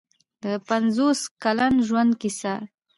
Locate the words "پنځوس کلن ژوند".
0.67-2.11